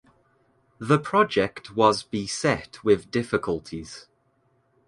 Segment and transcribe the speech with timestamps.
[0.79, 4.07] The project was beset with difficulties.